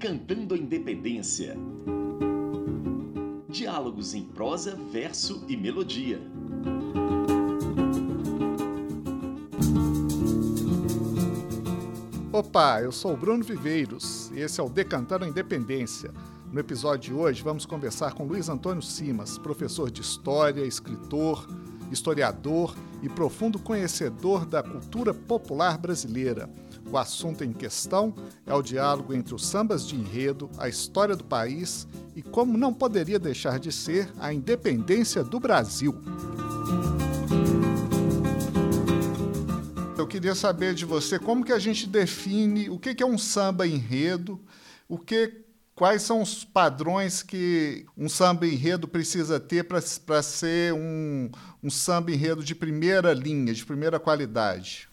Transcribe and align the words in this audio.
Decantando 0.00 0.54
a 0.54 0.56
Independência. 0.56 1.56
Diálogos 3.48 4.14
em 4.14 4.22
prosa, 4.22 4.78
verso 4.92 5.44
e 5.48 5.56
melodia. 5.56 6.20
Opa, 12.32 12.80
eu 12.80 12.92
sou 12.92 13.14
o 13.14 13.16
Bruno 13.16 13.42
Viveiros 13.42 14.30
e 14.32 14.38
esse 14.38 14.60
é 14.60 14.62
o 14.62 14.68
Decantando 14.68 15.24
a 15.24 15.28
Independência. 15.28 16.12
No 16.52 16.60
episódio 16.60 17.12
de 17.12 17.20
hoje 17.20 17.42
vamos 17.42 17.66
conversar 17.66 18.14
com 18.14 18.22
Luiz 18.22 18.48
Antônio 18.48 18.80
Simas, 18.80 19.36
professor 19.36 19.90
de 19.90 20.00
História, 20.00 20.64
escritor, 20.64 21.44
historiador 21.90 22.72
e 23.02 23.08
profundo 23.08 23.58
conhecedor 23.58 24.46
da 24.46 24.62
cultura 24.62 25.12
popular 25.12 25.76
brasileira. 25.76 26.48
O 26.90 26.96
assunto 26.96 27.44
em 27.44 27.52
questão 27.52 28.14
é 28.46 28.54
o 28.54 28.62
diálogo 28.62 29.12
entre 29.12 29.34
os 29.34 29.46
sambas 29.46 29.86
de 29.86 29.94
enredo, 29.94 30.48
a 30.56 30.68
história 30.68 31.14
do 31.14 31.22
país 31.22 31.86
e, 32.16 32.22
como 32.22 32.56
não 32.56 32.72
poderia 32.72 33.18
deixar 33.18 33.58
de 33.58 33.70
ser, 33.70 34.10
a 34.18 34.32
independência 34.32 35.22
do 35.22 35.38
Brasil. 35.38 35.94
Eu 39.98 40.06
queria 40.06 40.34
saber 40.34 40.74
de 40.74 40.86
você 40.86 41.18
como 41.18 41.44
que 41.44 41.52
a 41.52 41.58
gente 41.58 41.86
define 41.86 42.70
o 42.70 42.78
que 42.78 43.02
é 43.02 43.06
um 43.06 43.18
samba 43.18 43.66
enredo, 43.66 44.40
o 44.88 44.96
que 44.96 45.44
quais 45.74 46.02
são 46.02 46.22
os 46.22 46.42
padrões 46.42 47.22
que 47.22 47.84
um 47.96 48.08
samba 48.08 48.46
enredo 48.46 48.88
precisa 48.88 49.38
ter 49.38 49.64
para 49.64 50.22
ser 50.22 50.72
um, 50.72 51.30
um 51.62 51.68
samba 51.68 52.10
enredo 52.10 52.42
de 52.42 52.54
primeira 52.54 53.12
linha, 53.12 53.52
de 53.52 53.64
primeira 53.66 54.00
qualidade? 54.00 54.87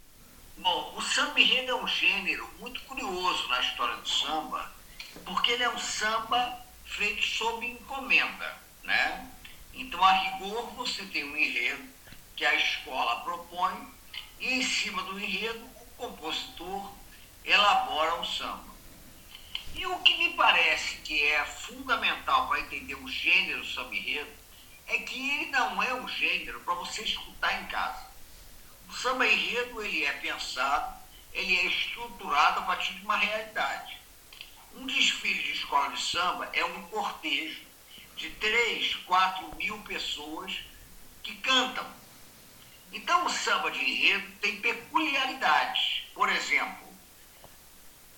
Bom, 0.66 0.96
o 0.98 1.02
samba 1.04 1.40
enredo 1.40 1.74
é 1.74 1.76
um 1.76 1.88
gênero 1.88 2.52
muito 2.60 2.82
curioso 2.86 3.48
na 3.50 3.62
história 3.62 3.98
do 3.98 4.10
samba, 4.10 4.74
porque 5.24 5.52
ele 5.52 5.62
é 5.62 5.70
um 5.70 5.78
samba 5.78 6.60
feito 6.86 7.22
sob 7.22 7.64
encomenda, 7.64 8.58
né? 8.82 9.32
Então, 9.76 10.04
a 10.04 10.12
rigor, 10.12 10.72
você 10.72 11.06
tem 11.06 11.24
um 11.24 11.38
enredo 11.38 11.88
que 12.36 12.44
a 12.44 12.56
escola 12.56 13.24
propõe 13.24 13.94
e 14.40 14.56
em 14.56 14.64
cima 14.64 15.04
do 15.04 15.20
enredo 15.20 15.64
o 15.64 15.86
compositor 15.98 16.92
elabora 17.44 18.16
o 18.16 18.26
samba. 18.26 18.74
E 19.76 19.86
o 19.86 20.00
que 20.00 20.18
me 20.18 20.34
parece 20.34 20.96
que 21.04 21.26
é 21.26 21.46
fundamental 21.46 22.48
para 22.48 22.62
entender 22.62 22.96
o 22.96 23.08
gênero 23.08 23.64
samba 23.68 23.96
enredo 23.96 24.32
é 24.88 24.98
que 24.98 25.30
ele 25.30 25.52
não 25.52 25.84
é 25.84 25.94
um 25.94 26.08
gênero 26.08 26.60
para 26.62 26.74
você 26.74 27.04
escutar 27.04 27.62
em 27.62 27.68
casa. 27.68 28.15
Samba 29.02 29.28
enredo 29.28 29.82
ele 29.84 30.06
é 30.06 30.14
pensado, 30.14 30.96
ele 31.34 31.58
é 31.60 31.66
estruturado 31.66 32.62
a 32.62 32.64
partir 32.64 32.94
de 32.94 33.04
uma 33.04 33.18
realidade. 33.18 34.00
Um 34.74 34.86
desfile 34.88 35.44
de 35.44 35.52
escola 35.52 35.90
de 35.92 36.02
samba 36.02 36.50
é 36.54 36.64
um 36.64 36.84
cortejo 36.84 37.62
de 38.16 38.30
3, 38.32 38.96
4 39.06 39.56
mil 39.58 39.78
pessoas 39.80 40.58
que 41.22 41.36
cantam. 41.36 41.86
Então 42.92 43.26
o 43.26 43.30
samba 43.30 43.70
de 43.72 43.80
enredo 43.80 44.32
tem 44.40 44.62
peculiaridades. 44.62 46.04
Por 46.14 46.30
exemplo, 46.30 46.88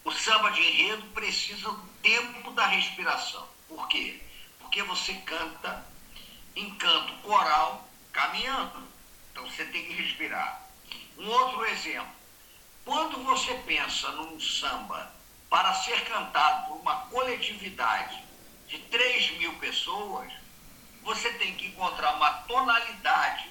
o 0.04 0.12
samba 0.12 0.52
de 0.52 0.62
enredo 0.62 1.08
precisa 1.08 1.72
do 1.72 1.88
tempo 2.04 2.52
da 2.52 2.68
respiração. 2.68 3.48
Por 3.68 3.88
quê? 3.88 4.22
Porque 4.60 4.84
você 4.84 5.14
canta 5.26 5.86
em 6.56 6.74
canto 6.76 7.14
coral 7.24 7.90
caminhando. 8.14 8.88
Então 9.32 9.50
você 9.50 9.66
tem 9.66 9.84
que 9.86 9.94
respirar. 9.94 10.67
Um 11.18 11.30
outro 11.30 11.66
exemplo. 11.66 12.16
Quando 12.86 13.24
você 13.24 13.54
pensa 13.66 14.12
num 14.12 14.40
samba 14.40 15.12
para 15.50 15.74
ser 15.76 16.06
cantado 16.06 16.68
por 16.68 16.78
uma 16.78 17.08
coletividade 17.08 18.24
de 18.68 18.78
3 18.80 19.38
mil 19.38 19.54
pessoas, 19.60 20.32
você 21.02 21.32
tem 21.34 21.56
que 21.56 21.68
encontrar 21.68 22.16
uma 22.16 22.32
tonalidade 22.44 23.50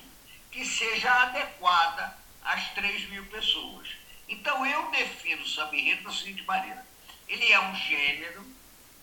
que 0.50 0.64
seja 0.64 1.12
adequada 1.22 2.16
às 2.44 2.68
3 2.70 3.08
mil 3.10 3.26
pessoas. 3.26 3.88
Então 4.28 4.64
eu 4.64 4.90
defino 4.90 5.42
o 5.42 5.48
samba 5.48 5.76
enredo 5.76 6.04
da 6.04 6.12
seguinte 6.12 6.42
maneira. 6.44 6.86
Ele 7.28 7.52
é 7.52 7.60
um 7.60 7.74
gênero 7.74 8.46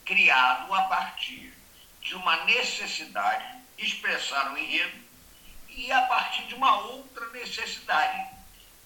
criado 0.05 0.73
a 0.73 0.83
partir 0.83 1.53
de 2.01 2.15
uma 2.15 2.43
necessidade 2.45 3.61
de 3.77 3.85
expressar 3.85 4.51
um 4.51 4.57
enredo 4.57 4.97
e 5.69 5.91
a 5.91 6.01
partir 6.03 6.43
de 6.43 6.55
uma 6.55 6.77
outra 6.81 7.29
necessidade, 7.31 8.33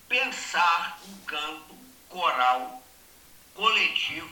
pensar 0.07 1.00
um 1.07 1.25
canto 1.25 1.75
coral 2.09 2.81
coletivo 3.53 4.29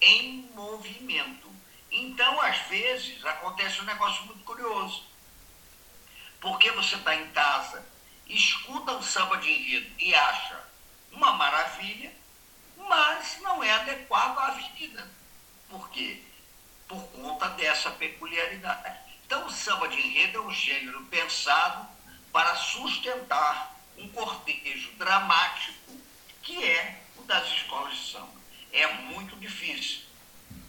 em 0.00 0.50
movimento. 0.54 1.48
Então, 1.90 2.40
às 2.40 2.58
vezes, 2.68 3.24
acontece 3.24 3.80
um 3.80 3.84
negócio 3.84 4.24
muito 4.26 4.44
curioso. 4.44 5.04
Porque 6.40 6.70
você 6.72 6.94
está 6.96 7.14
em 7.16 7.30
casa, 7.30 7.84
escuta 8.26 8.92
um 8.92 9.02
samba 9.02 9.38
de 9.38 9.50
enredo 9.50 9.90
e 9.98 10.14
acha 10.14 10.62
uma 11.10 11.32
maravilha, 11.32 12.12
mas 12.76 13.38
não 13.40 13.62
é 13.62 13.72
adequado 13.72 14.38
à 14.38 14.46
avenida. 14.48 15.10
Por 15.68 15.88
quê? 15.90 16.22
Por 16.86 17.02
conta 17.08 17.48
dessa 17.50 17.90
peculiaridade. 17.90 18.98
Então, 19.26 19.46
o 19.46 19.50
samba 19.50 19.88
de 19.88 20.00
enredo 20.00 20.38
é 20.38 20.40
um 20.42 20.52
gênero 20.52 21.04
pensado 21.06 21.88
para 22.32 22.54
sustentar 22.54 23.77
um 23.98 24.08
cortejo 24.08 24.90
dramático 24.98 25.92
que 26.42 26.64
é 26.64 27.02
o 27.16 27.22
das 27.22 27.46
escolas 27.48 27.94
de 27.94 28.12
samba. 28.12 28.28
É 28.72 28.86
muito 29.04 29.36
difícil 29.36 30.00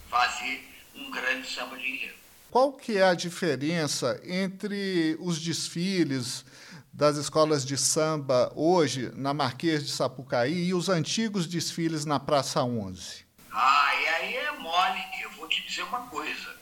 fazer 0.10 0.68
um 0.96 1.10
grande 1.10 1.50
samba 1.50 1.78
de 1.78 1.88
enredo. 1.88 2.20
Qual 2.52 2.74
que 2.74 2.98
é 2.98 3.04
a 3.04 3.14
diferença 3.14 4.20
entre 4.26 5.16
os 5.20 5.40
desfiles 5.40 6.44
das 6.92 7.16
escolas 7.16 7.64
de 7.64 7.78
samba 7.78 8.52
hoje 8.56 9.12
na 9.16 9.34
Marquês 9.34 9.86
de 9.86 9.92
Sapucaí 9.92 10.66
e 10.66 10.74
os 10.74 10.90
antigos 10.90 11.48
desfiles 11.48 12.06
na 12.06 12.20
Praça 12.20 12.64
11? 12.64 13.26
Ah, 13.52 13.92
e 13.96 14.08
aí 14.08 14.36
é 14.36 14.52
mole. 14.54 15.02
Eu 15.22 15.32
vou 15.32 15.48
te 15.48 15.62
dizer 15.66 15.84
uma 15.84 16.08
coisa. 16.08 16.58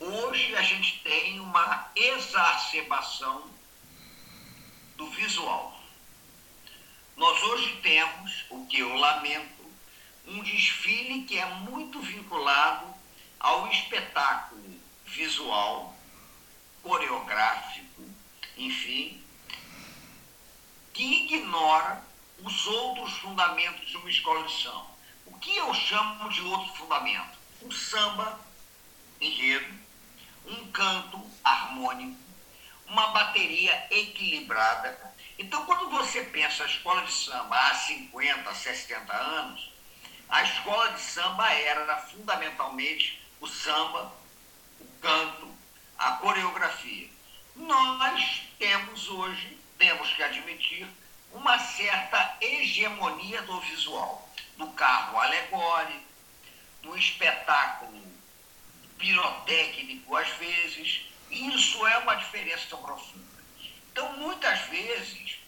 Hoje 0.00 0.56
a 0.56 0.62
gente 0.62 1.02
tem 1.04 1.38
uma 1.38 1.90
exacerbação 1.94 3.44
do 4.96 5.08
visual. 5.10 5.79
Nós 7.20 7.42
hoje 7.42 7.76
temos, 7.82 8.46
o 8.48 8.64
que 8.64 8.78
eu 8.78 8.94
lamento, 8.94 9.70
um 10.26 10.42
desfile 10.42 11.24
que 11.24 11.38
é 11.38 11.44
muito 11.44 12.00
vinculado 12.00 12.86
ao 13.38 13.70
espetáculo 13.70 14.80
visual, 15.04 15.94
coreográfico, 16.82 18.02
enfim, 18.56 19.22
que 20.94 21.04
ignora 21.26 22.02
os 22.42 22.66
outros 22.66 23.12
fundamentos 23.18 23.86
de 23.86 23.98
uma 23.98 24.08
escola 24.08 24.46
de 24.46 24.62
samba. 24.62 24.86
O 25.26 25.38
que 25.38 25.54
eu 25.54 25.74
chamo 25.74 26.30
de 26.30 26.40
outro 26.40 26.74
fundamento? 26.74 27.38
Um 27.60 27.70
samba 27.70 28.40
enredo, 29.20 29.78
um 30.46 30.72
canto 30.72 31.22
harmônico, 31.44 32.18
uma 32.90 33.08
bateria 33.08 33.86
equilibrada. 33.90 35.14
Então, 35.38 35.64
quando 35.64 35.88
você 35.90 36.22
pensa 36.24 36.64
a 36.64 36.66
escola 36.66 37.02
de 37.02 37.12
samba 37.12 37.56
há 37.56 37.74
50, 37.74 38.54
60 38.54 39.12
anos, 39.12 39.72
a 40.28 40.42
escola 40.42 40.92
de 40.92 41.00
samba 41.00 41.50
era 41.52 41.96
fundamentalmente 42.02 43.22
o 43.40 43.46
samba, 43.46 44.12
o 44.78 44.86
canto, 45.00 45.54
a 45.98 46.12
coreografia. 46.12 47.08
Nós 47.56 48.42
temos 48.58 49.08
hoje 49.08 49.58
temos 49.80 50.12
que 50.12 50.22
admitir 50.22 50.86
uma 51.32 51.58
certa 51.58 52.36
hegemonia 52.38 53.40
do 53.42 53.58
visual, 53.60 54.28
do 54.58 54.66
carro 54.72 55.18
alegórico, 55.18 56.04
do 56.82 56.94
espetáculo 56.98 57.98
pirotécnico, 58.98 60.14
às 60.14 60.28
vezes. 60.32 61.06
Isso 61.30 61.86
é 61.86 61.98
uma 61.98 62.16
diferença 62.16 62.76
profunda. 62.76 63.24
Então, 63.92 64.16
muitas 64.18 64.58
vezes, 64.62 65.38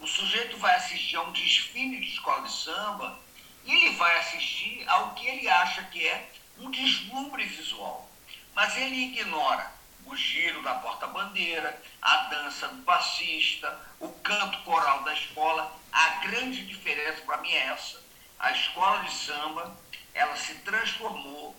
o 0.00 0.06
sujeito 0.06 0.56
vai 0.58 0.74
assistir 0.76 1.16
a 1.16 1.22
um 1.22 1.32
desfile 1.32 2.00
de 2.00 2.08
escola 2.08 2.42
de 2.42 2.52
samba 2.52 3.18
e 3.64 3.74
ele 3.74 3.96
vai 3.96 4.18
assistir 4.18 4.88
ao 4.88 5.14
que 5.14 5.26
ele 5.26 5.48
acha 5.48 5.82
que 5.84 6.06
é 6.06 6.30
um 6.58 6.70
deslumbre 6.70 7.44
visual. 7.44 8.10
Mas 8.54 8.76
ele 8.76 8.96
ignora 8.96 9.70
o 10.06 10.16
giro 10.16 10.62
da 10.62 10.76
porta-bandeira, 10.76 11.82
a 12.00 12.16
dança 12.28 12.68
do 12.68 12.82
passista, 12.82 13.78
o 14.00 14.08
canto 14.08 14.58
coral 14.62 15.02
da 15.02 15.12
escola. 15.12 15.76
A 15.92 16.08
grande 16.26 16.66
diferença 16.66 17.20
para 17.22 17.38
mim 17.38 17.50
é 17.50 17.66
essa. 17.66 18.02
A 18.38 18.52
escola 18.52 19.02
de 19.02 19.12
samba, 19.12 19.76
ela 20.14 20.36
se 20.36 20.54
transformou 20.56 21.56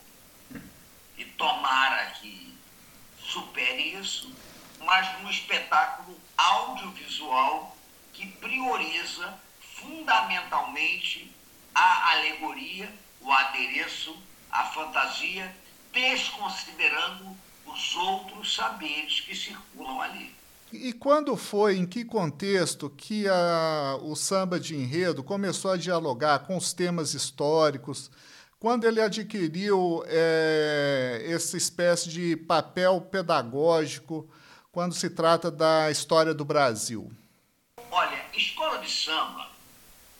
e 1.17 1.25
tomara 1.25 2.11
que 2.11 2.56
supere 3.27 3.99
isso, 3.99 4.31
mas 4.79 5.21
num 5.21 5.29
espetáculo 5.29 6.17
audiovisual 6.37 7.75
que 8.13 8.25
prioriza 8.25 9.33
fundamentalmente 9.75 11.31
a 11.73 12.13
alegoria, 12.13 12.91
o 13.21 13.31
adereço, 13.31 14.15
a 14.49 14.63
fantasia, 14.65 15.55
desconsiderando 15.91 17.35
os 17.65 17.95
outros 17.95 18.55
saberes 18.55 19.19
que 19.19 19.35
circulam 19.35 20.01
ali. 20.01 20.35
E 20.71 20.91
quando 20.91 21.37
foi, 21.37 21.77
em 21.77 21.85
que 21.85 22.03
contexto, 22.03 22.89
que 22.89 23.27
a, 23.27 23.97
o 24.01 24.15
samba 24.15 24.59
de 24.59 24.75
enredo 24.75 25.23
começou 25.23 25.71
a 25.71 25.77
dialogar 25.77 26.39
com 26.39 26.57
os 26.57 26.73
temas 26.73 27.13
históricos? 27.13 28.11
Quando 28.59 28.85
ele 28.85 29.01
adquiriu 29.01 30.03
é, 30.07 31.25
essa 31.27 31.57
espécie 31.57 32.09
de 32.09 32.35
papel 32.35 33.01
pedagógico 33.01 34.29
quando 34.71 34.93
se 34.93 35.09
trata 35.09 35.51
da 35.51 35.91
história 35.91 36.33
do 36.33 36.43
Brasil? 36.43 37.11
Olha, 37.91 38.25
escola 38.33 38.79
de 38.79 38.91
samba 38.91 39.47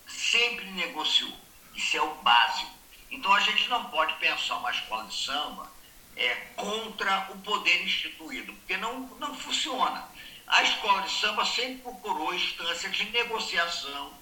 sempre 0.08 0.70
negociou. 0.72 1.34
Isso 1.76 1.98
é 1.98 2.02
o 2.02 2.16
básico. 2.16 2.72
Então 3.10 3.34
a 3.34 3.40
gente 3.40 3.70
não 3.70 3.86
pode 3.86 4.14
pensar 4.20 4.58
uma 4.58 4.72
escola 4.72 5.06
de 5.06 5.16
samba 5.16 5.68
é, 6.16 6.36
contra 6.56 7.30
o 7.32 7.38
poder 7.40 7.84
instituído, 7.84 8.54
porque 8.54 8.78
não, 8.78 9.02
não 9.20 9.36
funciona 9.36 10.08
a 10.48 10.64
escola 10.64 11.02
de 11.02 11.12
samba 11.12 11.46
sempre 11.46 11.82
procurou 11.82 12.34
instâncias 12.34 12.96
de 12.96 13.10
negociação 13.10 14.14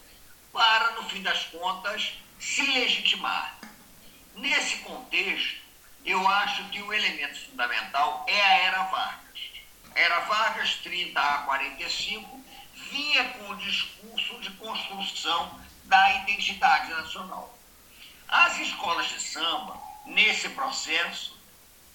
para, 0.51 0.91
no 0.93 1.03
fim 1.07 1.21
das 1.21 1.45
contas, 1.45 2.13
se 2.39 2.63
legitimar. 2.63 3.59
Nesse 4.35 4.77
contexto, 4.79 5.61
eu 6.03 6.27
acho 6.27 6.65
que 6.69 6.81
o 6.81 6.93
elemento 6.93 7.39
fundamental 7.47 8.25
é 8.27 8.41
a 8.41 8.57
Era 8.59 8.83
Vargas. 8.83 9.39
Era 9.95 10.19
Vargas, 10.21 10.75
30 10.83 11.19
a 11.19 11.37
45, 11.43 12.43
vinha 12.91 13.23
com 13.29 13.49
o 13.49 13.55
discurso 13.55 14.39
de 14.41 14.51
construção 14.51 15.59
da 15.85 16.15
identidade 16.17 16.89
nacional. 16.91 17.57
As 18.27 18.59
escolas 18.59 19.07
de 19.07 19.21
samba, 19.21 19.79
nesse 20.05 20.49
processo, 20.49 21.39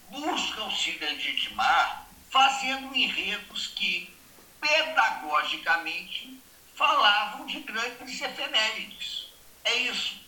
buscam 0.08 0.70
se 0.70 0.92
legitimar 0.92 2.06
fazendo 2.30 2.94
enredos 2.96 3.66
que 3.68 4.16
pedagogicamente 4.60 6.40
falavam 6.74 7.44
de 7.44 7.60
grandes 7.60 8.20
efemérides. 8.20 9.26
É 9.62 9.74
isso. 9.74 10.18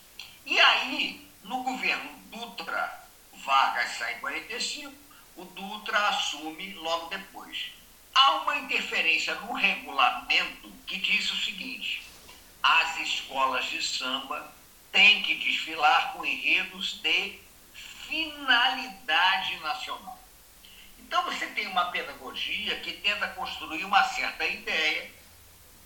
E 0.45 0.61
aí, 0.61 1.32
no 1.45 1.63
governo 1.63 2.11
Dutra, 2.31 3.07
Vargas 3.45 3.91
sai 3.99 4.15
em 4.15 4.21
45, 4.21 4.93
o 5.37 5.45
Dutra 5.45 6.09
assume 6.09 6.75
logo 6.75 7.07
depois. 7.09 7.73
Há 8.15 8.37
uma 8.43 8.59
interferência 8.59 9.35
no 9.37 9.53
regulamento 9.55 10.71
que 10.87 10.99
diz 10.99 11.31
o 11.31 11.37
seguinte: 11.37 12.03
as 12.63 13.01
escolas 13.01 13.65
de 13.67 13.83
samba 13.83 14.53
têm 14.93 15.23
que 15.23 15.35
desfilar 15.37 16.13
com 16.13 16.25
enredos 16.25 17.01
de 17.03 17.41
finalidade 17.73 19.57
nacional. 19.61 20.19
Então 20.99 21.25
você 21.25 21.47
tem 21.49 21.67
uma 21.67 21.87
pedagogia 21.87 22.79
que 22.81 22.93
tenta 22.93 23.29
construir 23.29 23.85
uma 23.85 24.05
certa 24.05 24.47
ideia 24.47 25.11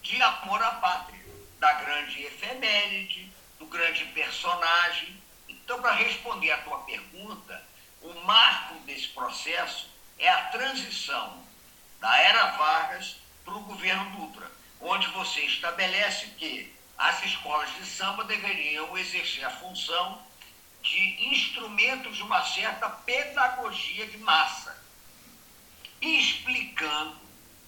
de 0.02 0.20
amor 0.22 0.62
à 0.62 0.72
pátria, 0.72 1.24
da 1.58 1.72
grande 1.72 2.22
efeméride, 2.22 3.30
do 3.58 3.66
grande 3.66 4.04
personagem. 4.06 5.20
Então, 5.66 5.82
para 5.82 5.94
responder 5.94 6.52
à 6.52 6.58
tua 6.58 6.78
pergunta, 6.84 7.60
o 8.00 8.14
marco 8.20 8.76
desse 8.84 9.08
processo 9.08 9.90
é 10.16 10.28
a 10.28 10.44
transição 10.44 11.42
da 11.98 12.16
era 12.18 12.52
Vargas 12.52 13.16
para 13.44 13.52
o 13.52 13.64
governo 13.64 14.08
Dutra, 14.10 14.48
onde 14.80 15.08
você 15.08 15.40
estabelece 15.40 16.28
que 16.38 16.72
as 16.96 17.20
escolas 17.24 17.68
de 17.74 17.84
samba 17.84 18.22
deveriam 18.22 18.96
exercer 18.96 19.44
a 19.44 19.50
função 19.50 20.22
de 20.84 21.30
instrumentos 21.32 22.16
de 22.16 22.22
uma 22.22 22.44
certa 22.44 22.88
pedagogia 22.88 24.06
de 24.06 24.18
massa 24.18 24.80
explicando 26.00 27.18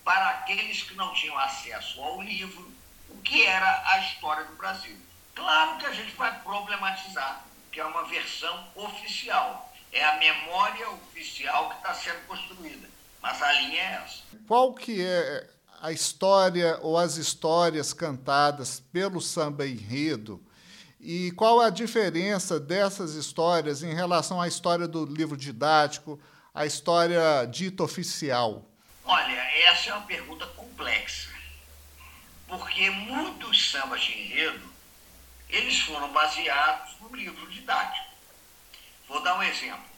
para 0.05 0.29
aqueles 0.29 0.85
que 0.85 0.95
não 0.95 1.13
tinham 1.15 1.37
acesso 1.37 2.01
ao 2.01 2.23
livro 2.23 2.73
o 3.09 3.21
que 3.23 3.45
era 3.45 3.83
a 3.91 3.99
história 3.99 4.45
do 4.45 4.55
Brasil. 4.55 4.97
Claro 5.35 5.79
que 5.79 5.87
a 5.87 5.93
gente 5.93 6.15
vai 6.15 6.39
problematizar, 6.43 7.48
que 7.79 7.83
é 7.83 7.85
uma 7.85 8.03
versão 8.07 8.67
oficial, 8.75 9.73
é 9.93 10.05
a 10.05 10.19
memória 10.19 10.91
oficial 10.91 11.69
que 11.69 11.77
está 11.77 11.95
sendo 11.95 12.27
construída, 12.27 12.89
mas 13.23 13.41
a 13.41 13.53
linha 13.53 13.81
é 13.81 14.03
essa. 14.03 14.23
Qual 14.49 14.75
que 14.75 15.01
é 15.01 15.49
a 15.81 15.93
história 15.93 16.77
ou 16.83 16.99
as 16.99 17.15
histórias 17.15 17.93
cantadas 17.93 18.81
pelo 18.93 19.21
samba 19.21 19.65
enredo 19.65 20.45
e 21.01 21.31
qual 21.37 21.61
a 21.61 21.71
diferença 21.71 22.59
dessas 22.59 23.15
histórias 23.15 23.85
em 23.85 23.95
relação 23.95 24.41
à 24.41 24.49
história 24.49 24.89
do 24.89 25.07
livro 25.07 25.37
didático, 25.37 26.21
a 26.53 26.67
história 26.67 27.45
dita 27.45 27.85
oficial? 27.85 28.67
Olha, 29.05 29.41
essa 29.69 29.91
é 29.91 29.95
uma 29.95 30.05
pergunta 30.05 30.45
complexa, 30.49 31.31
porque 32.49 32.91
muitos 32.91 33.71
sambas 33.71 34.01
de 34.01 34.21
enredo, 34.21 34.78
eles 35.49 35.81
foram 35.81 36.09
baseados 36.13 36.99
no 37.01 37.15
livro 37.15 37.47
didático. 37.51 38.07
Vou 39.09 39.21
dar 39.23 39.37
um 39.37 39.43
exemplo. 39.43 39.89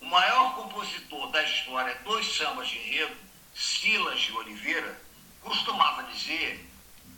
O 0.00 0.06
maior 0.06 0.54
compositor 0.54 1.30
da 1.30 1.42
história 1.42 1.94
dos 1.96 2.36
sambas 2.36 2.68
de 2.68 2.78
enredo, 2.78 3.16
Silas 3.54 4.20
de 4.20 4.32
Oliveira, 4.32 5.00
costumava 5.42 6.04
dizer 6.04 6.66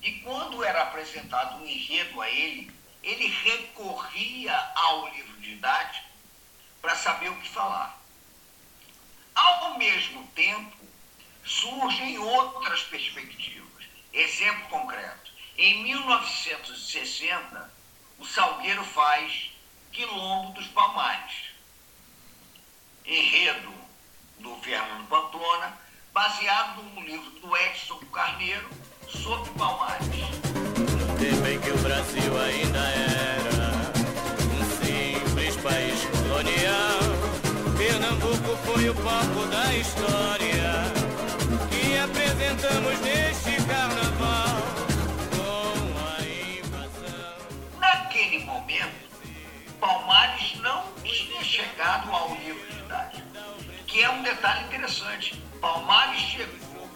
que 0.00 0.20
quando 0.20 0.64
era 0.64 0.82
apresentado 0.82 1.56
um 1.56 1.66
enredo 1.66 2.20
a 2.20 2.28
ele, 2.28 2.72
ele 3.02 3.26
recorria 3.26 4.56
ao 4.74 5.08
livro 5.08 5.40
didático 5.40 6.08
para 6.80 6.96
saber 6.96 7.28
o 7.30 7.40
que 7.40 7.48
falar. 7.48 8.00
Ao 9.34 9.78
mesmo 9.78 10.26
tempo, 10.28 10.76
surgem 11.44 12.18
outras 12.18 12.82
perspectivas. 12.84 13.84
Exemplo 14.12 14.68
concreto: 14.68 15.31
em 15.56 15.82
1960, 15.84 17.70
o 18.18 18.26
Salgueiro 18.26 18.84
faz 18.84 19.50
Quilombo 19.90 20.52
dos 20.52 20.66
Palmares, 20.68 21.50
enredo 23.04 23.72
do 24.38 24.56
Fernando 24.56 25.08
Pamplona, 25.08 25.78
baseado 26.12 26.82
no 26.82 27.00
livro 27.02 27.30
do 27.40 27.56
Edson 27.56 27.98
Carneiro, 28.12 28.68
sobre 29.08 29.50
Palmares. 29.52 30.06
bem 31.42 31.60
que 31.60 31.70
o 31.70 31.78
Brasil 31.78 32.40
ainda 32.40 32.78
era 32.78 33.72
um 34.50 34.64
simples 34.84 35.56
país 35.56 36.04
colonial 36.04 37.32
Pernambuco 37.76 38.56
foi 38.64 38.88
o 38.88 38.94
palco 38.94 39.46
da 39.46 39.74
história 39.74 40.84
que 41.68 41.98
apresentamos 41.98 43.00
neste 43.00 43.56
carnaval 43.66 44.11
Palmares 49.82 50.54
não 50.60 50.84
tinha 51.02 51.42
chegado 51.42 52.10
ao 52.10 52.34
livro 52.36 52.66
didático, 52.72 53.26
que 53.86 54.02
é 54.02 54.08
um 54.08 54.22
detalhe 54.22 54.64
interessante. 54.66 55.34
Palmares 55.60 56.20
chegou 56.20 56.88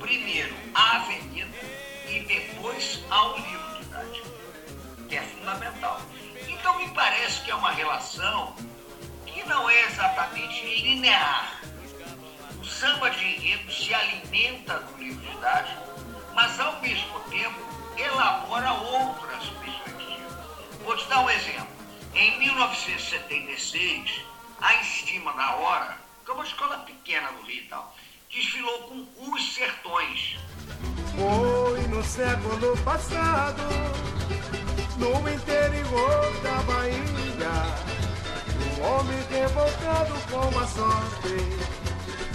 primeiro 0.00 0.56
à 0.74 0.96
avenida 0.96 1.56
e 2.08 2.20
depois 2.20 3.04
ao 3.10 3.36
livro 3.36 3.78
didático, 3.78 4.28
que 5.08 5.16
é 5.16 5.20
fundamental. 5.20 6.00
Então 6.48 6.78
me 6.78 6.88
parece 6.94 7.42
que 7.42 7.50
é 7.50 7.54
uma 7.54 7.70
relação 7.70 8.54
não 9.46 9.68
é 9.68 9.82
exatamente 9.84 10.64
linear. 10.82 11.60
O 12.58 12.64
samba 12.64 13.10
de 13.10 13.24
enredo 13.24 13.70
se 13.70 13.92
alimenta 13.92 14.78
do 14.78 14.98
livro 14.98 15.20
didático, 15.20 15.82
mas 16.34 16.58
ao 16.58 16.80
mesmo 16.80 17.20
tempo 17.30 17.60
elabora 17.96 18.72
outras 18.72 19.44
perspectivas. 19.48 20.32
Vou 20.82 20.96
te 20.96 21.06
dar 21.08 21.20
um 21.20 21.30
exemplo. 21.30 21.73
Em 22.14 22.38
1976, 22.38 24.20
a 24.60 24.74
Em 24.74 24.84
Cima 24.84 25.32
da 25.32 25.56
Hora, 25.56 25.98
que 26.24 26.30
é 26.30 26.34
uma 26.34 26.44
escola 26.44 26.78
pequena 26.78 27.28
do 27.32 27.42
Rio 27.42 27.62
e 27.62 27.66
tal, 27.66 27.94
desfilou 28.30 28.78
com 28.82 29.32
Os 29.32 29.54
Sertões. 29.54 30.36
Foi 31.16 31.80
no 31.88 32.02
século 32.02 32.76
passado, 32.84 33.62
no 34.98 35.28
interior 35.28 36.40
da 36.42 36.62
Bahia 36.62 37.84
homem 38.84 39.18
revoltado 39.30 40.14
com 40.30 40.58
a 40.58 40.66
sorte 40.66 41.36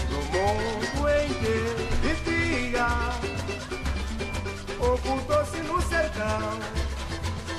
no 0.10 0.22
mundo 0.34 1.10
em 1.10 1.28
que 1.40 1.58
vivia. 2.02 2.88
Ocultou-se 4.80 5.58
no 5.58 5.82
sertão, 5.82 6.60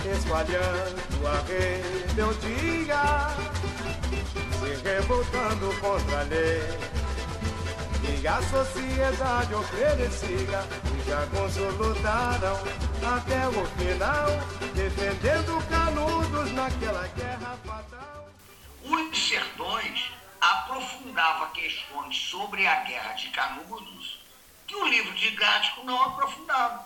espalhando 0.09 1.27
a 1.27 1.41
rebeldia, 1.47 3.03
se 4.59 4.71
revoltando 4.83 5.81
contra 5.81 6.21
a 6.21 6.23
lei. 6.25 7.01
E 8.23 8.27
a 8.27 8.43
sociedade 8.43 9.55
oferecia, 9.55 10.65
os 10.99 11.07
jagunços 11.07 11.75
lutaram 11.77 12.59
até 13.17 13.49
o 13.49 13.67
final, 13.77 14.29
defendendo 14.75 15.69
canudos 15.69 16.53
naquela 16.53 17.07
guerra 17.09 17.57
fatal. 17.65 18.29
Os 18.85 19.11
aprofundava 20.41 21.51
questões 21.51 22.17
sobre 22.17 22.67
a 22.67 22.77
Guerra 22.85 23.13
de 23.13 23.29
Canudos 23.29 24.21
que 24.67 24.77
o 24.77 24.87
livro 24.87 25.13
didático 25.15 25.85
não 25.85 26.01
aprofundava. 26.03 26.85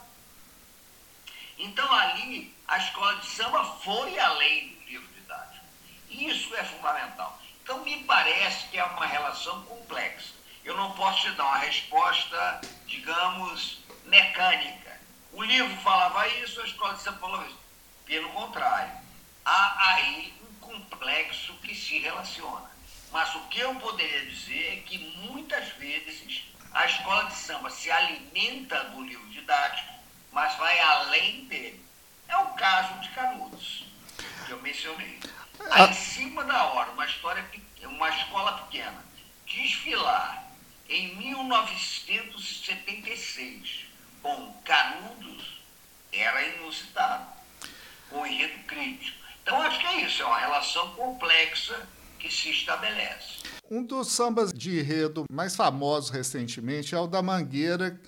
Então 1.58 1.90
ali 1.92 2.54
a 2.66 2.78
escola 2.78 3.16
de 3.16 3.26
samba 3.26 3.64
foi 3.82 4.18
além 4.18 4.68
do 4.68 4.84
livro 4.86 5.08
didático. 5.14 5.64
Isso 6.10 6.54
é 6.54 6.64
fundamental. 6.64 7.40
Então 7.62 7.82
me 7.84 8.02
parece 8.04 8.68
que 8.68 8.78
é 8.78 8.84
uma 8.84 9.06
relação 9.06 9.62
complexa. 9.64 10.34
Eu 10.64 10.76
não 10.76 10.92
posso 10.92 11.22
te 11.22 11.30
dar 11.32 11.44
uma 11.44 11.58
resposta, 11.58 12.60
digamos, 12.86 13.78
mecânica. 14.04 15.00
O 15.32 15.42
livro 15.42 15.76
falava 15.82 16.26
isso, 16.28 16.60
a 16.60 16.64
escola 16.64 16.94
de 16.94 17.02
samba 17.02 17.18
falou 17.18 17.46
isso. 17.46 17.58
Pelo 18.06 18.28
contrário, 18.30 18.92
há 19.44 19.94
aí 19.94 20.34
um 20.42 20.54
complexo 20.60 21.54
que 21.62 21.74
se 21.74 21.98
relaciona. 21.98 22.70
Mas 23.12 23.34
o 23.34 23.40
que 23.48 23.60
eu 23.60 23.74
poderia 23.76 24.26
dizer 24.26 24.78
é 24.78 24.80
que 24.82 24.98
muitas 24.98 25.68
vezes 25.74 26.44
a 26.72 26.86
escola 26.86 27.24
de 27.24 27.34
samba 27.34 27.70
se 27.70 27.90
alimenta 27.90 28.84
do 28.84 29.02
livro 29.02 29.26
didático, 29.28 29.93
mas 30.34 30.54
vai 30.58 30.78
além 30.80 31.46
dele. 31.46 31.82
É 32.28 32.36
o 32.36 32.50
caso 32.54 33.00
de 33.00 33.08
Canudos, 33.10 33.86
que 34.44 34.52
eu 34.52 34.60
mencionei. 34.60 35.20
Aí, 35.70 35.88
em 35.88 35.94
cima 35.94 36.42
da 36.44 36.66
hora, 36.66 36.90
uma 36.90 37.06
história, 37.06 37.42
uma 37.84 38.10
escola 38.10 38.58
pequena, 38.64 39.02
desfilar 39.46 40.44
em 40.88 41.16
1976 41.16 43.86
com 44.20 44.52
Canudos 44.64 45.62
era 46.12 46.42
inusitado, 46.56 47.28
com 48.10 48.26
enredo 48.26 48.64
crítico. 48.64 49.16
Então 49.42 49.62
acho 49.62 49.80
que 49.80 49.86
é 49.86 50.02
isso, 50.02 50.22
é 50.22 50.26
uma 50.26 50.38
relação 50.38 50.94
complexa 50.94 51.88
que 52.18 52.30
se 52.30 52.50
estabelece. 52.50 53.44
Um 53.70 53.82
dos 53.84 54.12
sambas 54.12 54.52
de 54.52 54.80
enredo 54.80 55.24
mais 55.30 55.54
famosos 55.54 56.10
recentemente 56.10 56.92
é 56.94 56.98
o 56.98 57.06
da 57.06 57.20
Mangueira, 57.22 58.00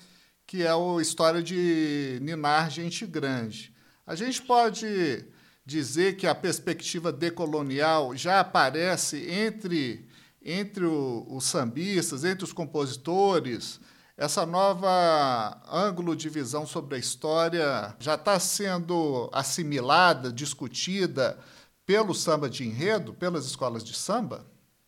que 0.47 0.63
é 0.63 0.69
a 0.69 1.01
história 1.01 1.43
de 1.43 2.19
Ninar 2.21 2.71
Gente 2.71 3.05
Grande. 3.05 3.75
A 4.05 4.15
gente 4.15 4.41
pode 4.41 5.25
dizer 5.65 6.15
que 6.15 6.25
a 6.25 6.33
perspectiva 6.33 7.11
decolonial 7.11 8.15
já 8.15 8.39
aparece 8.39 9.29
entre, 9.29 10.07
entre 10.41 10.85
o, 10.85 11.27
os 11.29 11.43
sambistas, 11.43 12.23
entre 12.23 12.45
os 12.45 12.53
compositores. 12.53 13.81
Essa 14.15 14.45
nova 14.45 15.61
ângulo 15.69 16.15
de 16.15 16.29
visão 16.29 16.65
sobre 16.65 16.95
a 16.95 16.99
história 16.99 17.93
já 17.99 18.15
está 18.15 18.39
sendo 18.39 19.29
assimilada, 19.33 20.31
discutida 20.31 21.37
pelo 21.85 22.15
samba 22.15 22.49
de 22.49 22.65
enredo, 22.65 23.13
pelas 23.13 23.45
escolas 23.45 23.83
de 23.83 23.93
samba? 23.93 24.47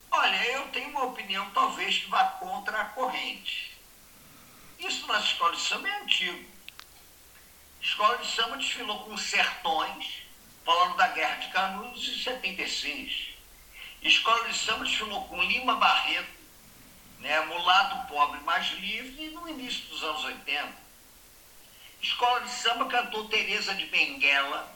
Olha, 0.10 0.52
eu 0.54 0.70
tenho 0.70 0.90
uma 0.92 1.04
opinião 1.04 1.50
talvez 1.54 1.98
que 1.98 2.10
vá 2.10 2.24
contra 2.40 2.80
a 2.82 2.86
corrente. 2.86 3.69
Escolas 5.40 5.58
de 5.58 5.64
samba 5.70 5.88
é 5.88 6.02
antigo. 6.02 6.50
Escola 7.82 8.18
de 8.18 8.28
samba 8.30 8.58
desfilou 8.58 9.06
com 9.06 9.16
sertões, 9.16 10.24
falando 10.66 10.98
da 10.98 11.08
Guerra 11.08 11.36
de 11.36 11.48
Canudos 11.48 12.10
em 12.10 12.22
76. 12.22 13.30
A 14.04 14.08
escola 14.10 14.50
de 14.50 14.58
samba 14.58 14.84
desfilou 14.84 15.30
com 15.30 15.42
Lima 15.42 15.78
Barreto, 15.78 16.28
né, 17.20 17.40
mulato 17.46 18.06
pobre 18.10 18.42
mais 18.42 18.68
livre, 18.80 19.30
no 19.30 19.48
início 19.48 19.86
dos 19.86 20.04
anos 20.04 20.26
80. 20.26 20.66
A 20.66 20.74
escola 22.02 22.42
de 22.42 22.52
samba 22.52 22.88
cantou 22.88 23.30
Teresa 23.30 23.74
de 23.76 23.86
Benguela, 23.86 24.70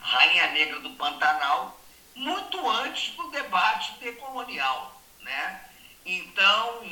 Rainha 0.00 0.48
Negra 0.48 0.80
do 0.80 0.90
Pantanal, 0.90 1.80
muito 2.14 2.70
antes 2.70 3.14
do 3.14 3.30
debate 3.30 3.94
decolonial. 4.00 5.00
Né? 5.20 5.70
Então, 6.04 6.84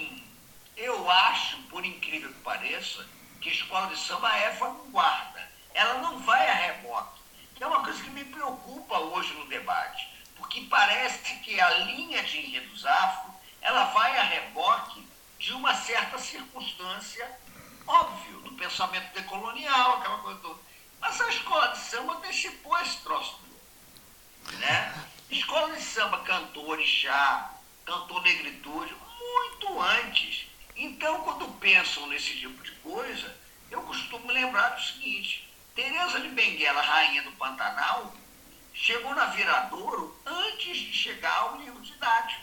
eu 0.77 1.11
acho, 1.11 1.57
por 1.65 1.85
incrível 1.85 2.33
que 2.33 2.41
pareça, 2.41 3.07
que 3.41 3.49
a 3.49 3.53
escola 3.53 3.87
de 3.89 3.99
samba 3.99 4.35
é 4.37 4.51
vanguarda. 4.53 5.51
Ela 5.75 5.95
não 6.01 6.19
vai 6.21 6.49
a 6.49 6.55
reboque. 6.55 7.21
Que 7.55 7.65
é 7.65 7.67
uma 7.67 7.83
coisa 7.83 8.03
que 8.03 8.11
me 8.11 8.25
preocupa 8.25 8.99
hoje 8.99 9.33
no 9.35 9.47
debate, 9.47 10.09
porque 10.37 10.63
parece 10.63 11.37
que 11.41 11.61
a 11.61 11.71
linha 11.71 12.23
de 12.23 12.39
enredos 12.39 12.85
afro 12.85 13.33
ela 13.61 13.85
vai 13.87 14.19
a 14.19 14.23
reboque 14.23 15.07
de 15.39 15.53
uma 15.53 15.75
certa 15.75 16.19
circunstância 16.19 17.31
óbvio, 17.87 18.41
do 18.41 18.53
pensamento 18.53 19.13
decolonial, 19.13 19.99
aquela 19.99 20.19
coisa 20.19 20.41
do. 20.41 20.61
Mas 21.01 21.21
a 21.21 21.29
escola 21.29 21.69
de 21.69 21.79
samba 21.79 22.15
antecipou 22.15 22.79
esse 22.79 22.99
troço. 22.99 23.41
Né? 24.59 25.09
Escola 25.31 25.75
de 25.75 25.83
samba 25.83 26.19
cantou 26.21 26.69
orixá, 26.69 27.53
cantou 27.85 28.21
negritude, 28.23 28.95
muito 29.19 29.81
antes. 29.81 30.47
Então, 30.77 31.21
quando 31.23 31.47
pensam 31.59 32.07
nesse 32.09 32.37
tipo 32.39 32.63
de 32.63 32.73
coisa, 32.73 33.35
eu 33.71 33.83
costumo 33.83 34.31
lembrar 34.31 34.71
do 34.71 34.83
seguinte: 34.83 35.49
Teresa 35.75 36.21
de 36.21 36.29
Benguela, 36.29 36.81
rainha 36.81 37.23
do 37.23 37.33
Pantanal, 37.33 38.15
chegou 38.75 39.15
na 39.15 39.27
Viradouro 39.27 40.17
antes 40.25 40.77
de 40.79 40.93
chegar 40.93 41.37
ao 41.39 41.59
livro 41.59 41.81
didático. 41.83 42.43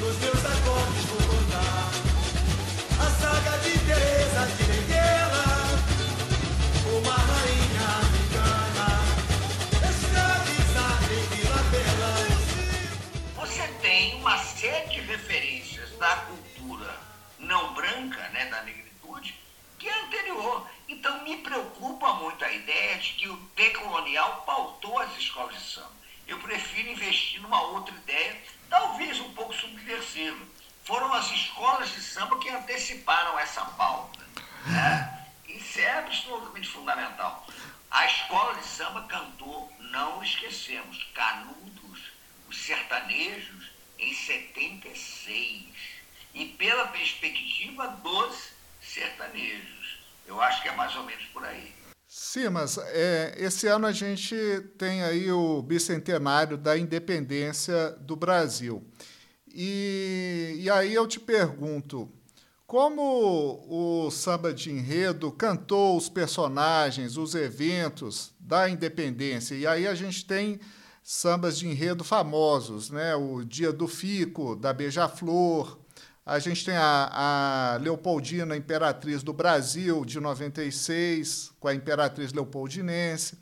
Nos 0.00 0.16
meus 0.18 0.44
acordes 0.44 1.01
Me 21.22 21.36
preocupa 21.36 22.14
muito 22.14 22.44
a 22.44 22.52
ideia 22.52 22.98
de 22.98 23.12
que 23.12 23.28
o 23.28 23.36
decolonial 23.54 24.42
pautou 24.42 24.98
as 24.98 25.16
escolas 25.16 25.54
de 25.54 25.72
samba. 25.72 25.92
Eu 26.26 26.36
prefiro 26.40 26.88
investir 26.88 27.40
numa 27.40 27.62
outra 27.62 27.94
ideia, 27.94 28.42
talvez 28.68 29.20
um 29.20 29.32
pouco 29.32 29.54
subversiva. 29.54 30.44
Foram 30.84 31.12
as 31.12 31.30
escolas 31.30 31.90
de 31.92 32.00
samba 32.00 32.38
que 32.40 32.48
anteciparam 32.48 33.38
essa 33.38 33.64
pauta. 33.64 34.18
Né? 34.66 35.26
Isso 35.46 35.78
é 35.78 35.98
absolutamente 35.98 36.68
fundamental. 36.68 37.46
A 37.88 38.06
escola 38.06 38.54
de 38.54 38.66
samba 38.66 39.02
cantou, 39.02 39.72
não 39.78 40.22
esquecemos, 40.24 41.04
Canudos, 41.14 42.00
os 42.48 42.64
sertanejos, 42.64 43.70
em 43.96 44.12
76. 44.12 45.66
E 46.34 46.46
pela 46.46 46.88
perspectiva 46.88 47.86
dos 47.88 48.52
sertanejos. 48.80 49.81
Eu 50.26 50.40
acho 50.40 50.62
que 50.62 50.68
é 50.68 50.76
mais 50.76 50.94
ou 50.96 51.04
menos 51.04 51.24
por 51.26 51.44
aí. 51.44 51.72
Sim, 52.06 52.50
mas 52.50 52.78
é, 52.78 53.34
esse 53.38 53.66
ano 53.66 53.86
a 53.86 53.92
gente 53.92 54.36
tem 54.76 55.02
aí 55.02 55.30
o 55.32 55.62
bicentenário 55.62 56.56
da 56.56 56.76
independência 56.76 57.90
do 58.00 58.14
Brasil. 58.14 58.86
E, 59.54 60.56
e 60.58 60.70
aí 60.70 60.94
eu 60.94 61.06
te 61.06 61.20
pergunto, 61.20 62.10
como 62.66 63.66
o 63.68 64.10
samba 64.10 64.52
de 64.52 64.70
enredo 64.70 65.30
cantou 65.30 65.96
os 65.96 66.08
personagens, 66.08 67.18
os 67.18 67.34
eventos 67.34 68.32
da 68.40 68.68
independência? 68.68 69.54
E 69.54 69.66
aí 69.66 69.86
a 69.86 69.94
gente 69.94 70.24
tem 70.24 70.58
sambas 71.02 71.58
de 71.58 71.68
enredo 71.68 72.02
famosos, 72.02 72.88
né? 72.90 73.14
O 73.14 73.44
Dia 73.44 73.72
do 73.72 73.86
Fico, 73.86 74.56
da 74.56 74.72
Beija-Flor, 74.72 75.81
a 76.24 76.38
gente 76.38 76.64
tem 76.64 76.76
a, 76.76 77.10
a, 77.12 77.76
Leopoldina, 77.78 78.56
Imperatriz 78.56 79.22
do 79.22 79.32
Brasil, 79.32 80.04
de 80.04 80.20
96, 80.20 81.52
com 81.58 81.66
a 81.66 81.74
Imperatriz 81.74 82.32
Leopoldinense. 82.32 83.36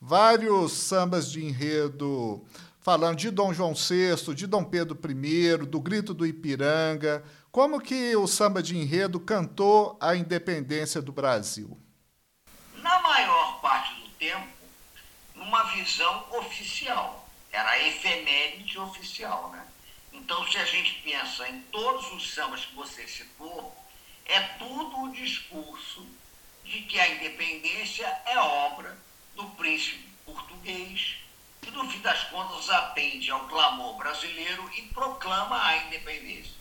Vários 0.00 0.72
sambas 0.72 1.30
de 1.30 1.44
enredo 1.44 2.44
falando 2.80 3.18
de 3.18 3.30
Dom 3.30 3.52
João 3.52 3.74
VI, 3.74 4.34
de 4.34 4.46
Dom 4.46 4.64
Pedro 4.64 4.98
I, 5.10 5.56
do 5.66 5.80
Grito 5.80 6.14
do 6.14 6.24
Ipiranga. 6.24 7.22
Como 7.50 7.80
que 7.80 8.14
o 8.14 8.28
samba 8.28 8.62
de 8.62 8.76
enredo 8.76 9.18
cantou 9.18 9.98
a 10.00 10.14
independência 10.14 11.02
do 11.02 11.12
Brasil? 11.12 11.76
Na 12.76 13.00
maior 13.02 13.60
parte 13.60 14.00
do 14.00 14.08
tempo, 14.10 14.46
numa 15.34 15.64
visão 15.74 16.26
oficial. 16.38 17.28
Era 17.52 17.76
efeméride 17.88 18.78
oficial, 18.78 19.50
né? 19.50 19.66
Então, 20.12 20.46
se 20.50 20.58
a 20.58 20.64
gente 20.64 20.94
pensa 21.02 21.48
em 21.48 21.60
todos 21.62 22.12
os 22.12 22.32
sambas 22.32 22.64
que 22.64 22.74
você 22.74 23.06
citou, 23.06 23.76
é 24.26 24.40
tudo 24.58 25.02
o 25.02 25.12
discurso 25.12 26.06
de 26.64 26.82
que 26.82 26.98
a 27.00 27.08
independência 27.08 28.06
é 28.26 28.38
obra 28.38 28.96
do 29.34 29.44
príncipe 29.50 30.08
português, 30.24 31.16
que 31.60 31.70
no 31.70 31.88
fim 31.90 32.00
das 32.00 32.24
contas 32.24 32.70
atende 32.70 33.30
ao 33.30 33.48
clamor 33.48 33.96
brasileiro 33.96 34.70
e 34.76 34.82
proclama 34.82 35.62
a 35.64 35.76
independência. 35.78 36.54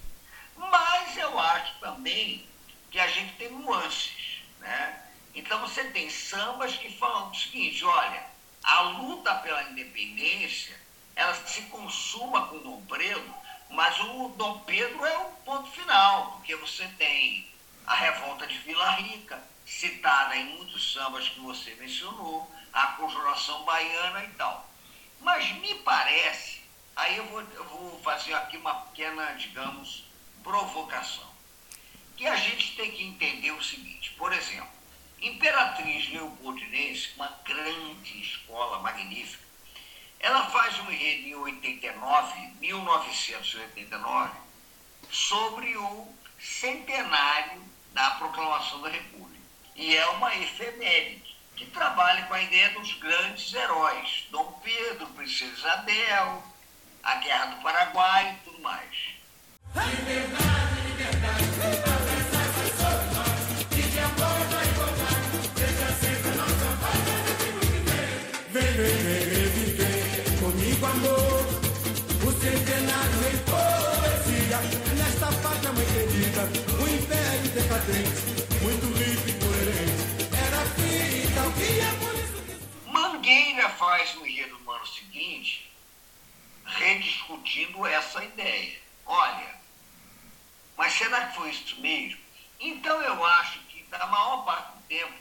Mas 0.56 1.16
eu 1.18 1.40
acho 1.40 1.80
também 1.80 2.48
que 2.92 3.00
a 3.00 3.08
gente 3.08 3.34
tem 3.36 3.50
nuances, 3.50 4.42
né? 4.60 5.06
Então 5.34 5.60
você 5.62 5.84
tem 5.86 6.10
sambas 6.10 6.76
que 6.76 6.92
falam 6.98 7.30
o 7.30 7.36
seguinte, 7.36 7.86
olha, 7.86 8.24
a 8.64 8.82
luta 8.82 9.36
pela 9.36 9.64
independência, 9.70 10.78
ela 11.16 11.34
se 11.46 11.62
consuma 11.64 12.48
com 12.48 12.60
Dom 12.60 12.82
Pedro 12.86 13.34
Mas 13.70 14.00
o 14.00 14.30
Dom 14.30 14.60
Pedro 14.60 15.06
é 15.06 15.18
o 15.20 15.32
ponto 15.46 15.70
final, 15.72 16.34
porque 16.34 16.56
você 16.56 16.88
tem 16.98 17.48
a 17.86 17.94
revolta 17.94 18.46
de 18.48 18.58
Vila 18.60 18.92
Rica, 18.92 19.42
citada 19.66 20.36
em 20.36 20.58
muitos 20.58 20.94
sambas 20.94 21.30
que 21.30 21.40
você 21.40 21.76
mencionou, 21.76 22.52
a 22.74 22.88
conjuração 22.94 23.64
baiana 23.64 24.24
e 24.26 24.30
tal. 24.30 24.68
Mas 25.22 25.52
me 25.60 25.76
parece, 25.76 26.62
aí 26.96 27.18
eu 27.18 27.26
vou, 27.28 27.42
eu 27.42 27.64
vou 27.66 28.02
fazer 28.02 28.34
aqui 28.34 28.58
uma 28.58 28.74
pequena, 28.74 29.34
digamos, 29.34 30.04
provocação, 30.44 31.30
que 32.18 32.26
a 32.28 32.36
gente 32.36 32.76
tem 32.76 32.92
que 32.92 33.04
entender 33.04 33.52
o 33.52 33.64
seguinte, 33.64 34.12
por 34.18 34.34
exemplo, 34.34 34.80
Imperatriz 35.22 36.10
Leopoldinense, 36.10 37.12
uma 37.16 37.28
grande 37.44 38.22
escola 38.22 38.80
magnífica, 38.80 39.44
ela 40.20 40.46
faz 40.50 40.80
um 40.80 40.92
enredo 40.92 41.28
em 41.28 41.36
89, 41.36 42.54
1989, 42.60 44.32
sobre 45.10 45.78
o 45.78 46.08
centenário 46.40 47.62
da 47.94 48.12
proclamação 48.12 48.82
da 48.82 48.90
República. 48.90 49.40
E 49.76 49.96
é 49.96 50.06
uma 50.08 50.36
efeméride 50.36 51.38
que 51.56 51.66
trabalha 51.66 52.26
com 52.26 52.34
a 52.34 52.42
ideia 52.42 52.70
dos 52.72 52.94
grandes 52.94 53.54
heróis, 53.54 54.28
Dom 54.32 54.60
Pedro, 54.64 55.08
Princesa 55.08 55.54
Isabel, 55.58 56.44
a 57.04 57.16
Guerra 57.16 57.46
do 57.48 57.62
Paraguai 57.62 58.34
e 58.34 58.44
tudo 58.44 58.62
mais. 58.62 59.10
Mangueira 83.30 83.70
faz 83.70 84.16
no 84.16 84.26
enredo 84.26 84.58
do 84.58 84.72
ano 84.72 84.88
seguinte, 84.88 85.72
rediscutindo 86.66 87.86
essa 87.86 88.24
ideia. 88.24 88.82
Olha, 89.06 89.56
mas 90.76 90.94
será 90.94 91.28
que 91.28 91.36
foi 91.36 91.52
isso 91.52 91.80
mesmo? 91.80 92.20
Então 92.60 93.00
eu 93.04 93.24
acho 93.24 93.60
que, 93.66 93.86
na 93.92 94.08
maior 94.08 94.44
parte 94.46 94.72
do 94.72 94.82
tempo, 94.88 95.14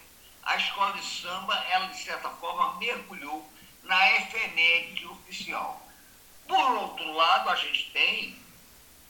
a 0.43 0.57
escola 0.57 0.95
de 0.95 1.05
samba, 1.05 1.55
ela 1.69 1.88
de 1.88 2.03
certa 2.03 2.31
forma 2.31 2.79
mergulhou 2.79 3.47
na 3.83 4.12
efeméride 4.12 5.07
oficial. 5.07 5.87
Por 6.47 6.71
outro 6.77 7.12
lado, 7.12 7.50
a 7.50 7.57
gente 7.57 7.91
tem 7.91 8.38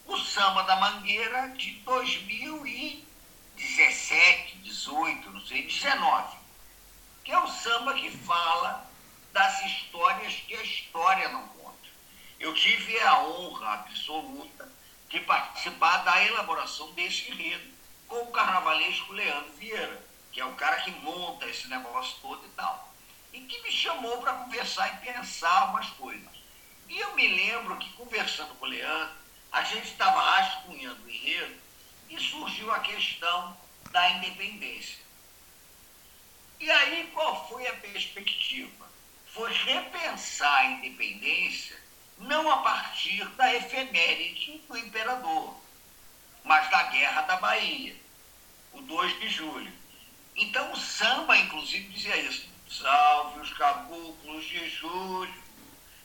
o 0.07 0.19
samba 0.19 0.65
da 0.65 0.75
Mangueira 0.75 1.51
de 1.51 1.71
2017, 1.85 4.57
18, 4.57 5.31
não 5.31 5.47
sei, 5.47 5.63
19, 5.63 6.37
que 7.23 7.31
é 7.31 7.39
o 7.39 7.47
samba 7.47 7.95
que 7.95 8.11
fala 8.11 8.88
das 9.33 9.65
histórias 9.65 10.35
que 10.47 10.55
a 10.55 10.63
história 10.63 11.29
não 11.29 11.47
conta. 11.49 11.89
Eu 12.39 12.55
tive 12.55 12.99
a 13.01 13.21
honra 13.23 13.75
absoluta 13.75 14.71
de 15.09 15.21
participar 15.21 15.99
da 15.99 16.25
elaboração 16.25 16.93
desse 16.93 17.31
enredo 17.31 17.69
com 18.07 18.23
o 18.23 18.33
carnavalesco 18.33 19.13
Leandro 19.13 19.53
Vieira, 19.53 20.07
que 20.33 20.41
é 20.41 20.45
o 20.45 20.55
cara 20.55 20.81
que 20.81 20.91
monta 20.91 21.47
esse 21.47 21.69
negócio 21.69 22.17
todo 22.21 22.45
e 22.47 22.51
tal 22.51 22.89
e 23.33 23.41
que 23.41 23.63
me 23.63 23.71
chamou 23.71 24.19
para 24.19 24.33
conversar 24.35 24.95
e 24.95 25.07
pensar 25.07 25.71
umas 25.71 25.89
coisas. 25.91 26.29
E 26.89 26.99
eu 26.99 27.15
me 27.15 27.27
lembro 27.29 27.77
que, 27.77 27.93
conversando 27.93 28.55
com 28.55 28.67
o 28.67 28.69
Leandro, 28.69 29.15
a 29.53 29.63
gente 29.63 29.89
estava 29.89 30.21
rascunhando 30.21 31.03
o 31.05 31.11
enredo 31.11 31.55
e 32.09 32.19
surgiu 32.19 32.73
a 32.73 32.81
questão 32.81 33.57
da 33.91 34.11
independência. 34.11 34.99
E 36.59 36.71
aí, 36.71 37.11
qual 37.13 37.49
foi 37.49 37.67
a 37.67 37.77
perspectiva? 37.77 38.88
Foi 39.39 39.53
repensar 39.53 40.53
a 40.53 40.65
independência 40.65 41.77
não 42.19 42.51
a 42.51 42.57
partir 42.57 43.25
da 43.37 43.55
efeméride 43.55 44.61
do 44.69 44.77
imperador, 44.77 45.57
mas 46.43 46.69
da 46.73 46.83
Guerra 46.83 47.23
da 47.23 47.37
Bahia, 47.37 47.95
o 48.73 48.83
2 48.83 49.21
de 49.21 49.29
julho. 49.29 49.73
Então, 50.35 50.73
o 50.73 50.77
samba, 50.77 51.39
inclusive, 51.39 51.89
dizia 51.89 52.17
isso 52.17 52.49
Salve 52.69 53.39
os 53.39 53.53
caboclos 53.53 54.45
de 54.45 54.69
julho, 54.71 55.33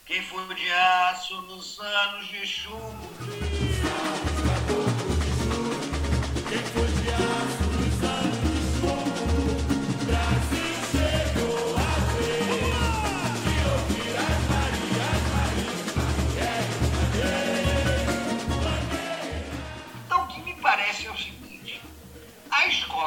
quem 0.05 0.21
foi 0.21 0.53
de 0.53 0.71
aço 0.71 1.41
nos 1.41 1.79
anos 1.79 2.27
de 2.27 2.45
chuva. 2.45 2.99
Salve 3.81 4.29
os 4.29 4.43
caboclos 4.43 5.19
de 5.19 5.31
julho, 5.43 6.49
quem 6.49 6.63
foi 6.65 6.92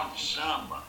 de 0.09 0.35
samba, 0.35 0.85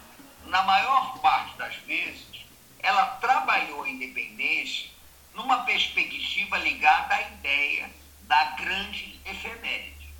na 0.45 0.63
maior 0.63 1.19
parte 1.19 1.57
das 1.57 1.75
vezes, 1.77 2.45
ela 2.79 3.05
trabalhou 3.17 3.83
a 3.83 3.89
independência 3.89 4.89
numa 5.33 5.63
perspectiva 5.63 6.57
ligada 6.57 7.15
à 7.15 7.21
ideia 7.21 7.91
da 8.21 8.43
grande 8.51 9.19
efeméride. 9.25 10.13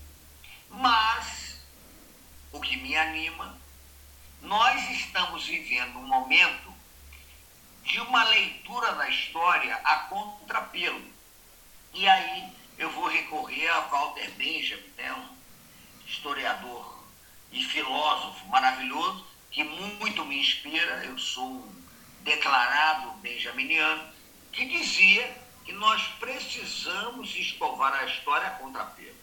Mas, 0.70 1.62
o 2.52 2.60
que 2.60 2.78
me 2.78 2.96
anima, 2.96 3.58
nós 4.42 4.90
estamos 4.92 5.46
vivendo 5.46 5.98
um 5.98 6.08
momento 6.08 6.74
de 7.84 8.00
uma 8.02 8.24
leitura 8.26 8.94
da 8.96 9.10
história 9.10 9.76
a 9.84 9.96
contrapelo. 10.10 11.06
E 11.94 12.08
aí 12.08 12.52
eu 12.78 12.92
vou 12.92 13.08
recorrer 13.08 13.68
a 13.70 13.80
Walter 13.82 14.30
Benjamin, 14.32 14.84
né, 14.98 15.14
um 15.14 15.38
historiador 16.06 16.97
e 17.52 17.64
filósofo 17.64 18.46
maravilhoso, 18.48 19.26
que 19.52 19.64
muito 19.64 20.26
me 20.26 20.40
inspira. 20.40 21.06
Eu 21.06 21.18
sou 21.18 21.46
um 21.46 21.84
declarado 22.22 23.12
benjaminiano, 23.20 24.04
que 24.52 24.66
dizia 24.66 25.48
que 25.64 25.72
nós 25.74 26.02
precisamos 26.20 27.36
escovar 27.36 27.94
a 27.94 28.06
história 28.06 28.50
contra 28.52 28.86
pelo. 28.86 29.16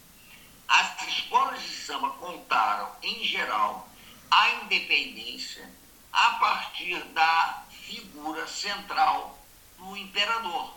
As 0.69 1.07
escolas 1.09 1.63
de 1.63 1.77
samba 1.77 2.11
contaram, 2.11 2.91
em 3.03 3.25
geral, 3.25 3.89
a 4.31 4.51
independência 4.63 5.71
a 6.13 6.31
partir 6.35 7.03
da 7.07 7.65
figura 7.71 8.47
central 8.47 9.39
do 9.77 9.97
imperador. 9.97 10.75